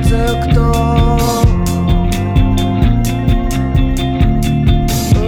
[0.00, 0.58] づくと。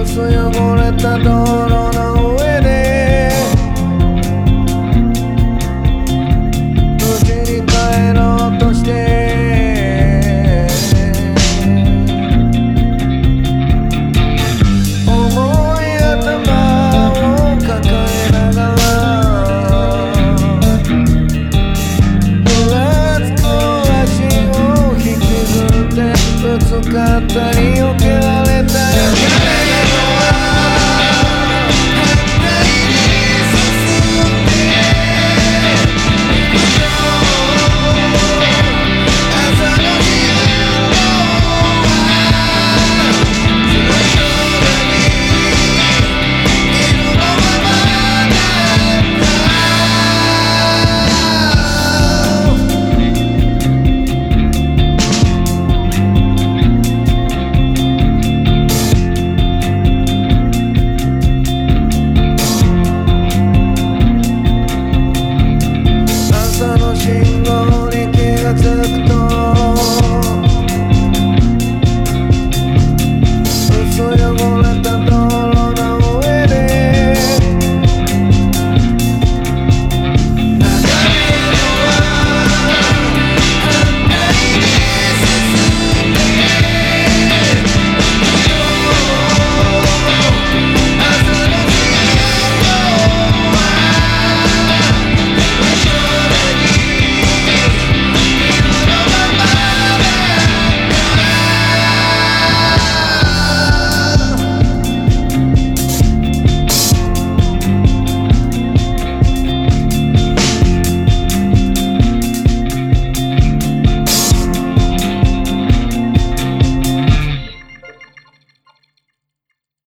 [0.03, 1.29] 薄汚れた道
[1.69, 1.90] 路
[26.71, 28.30] 細かったりけは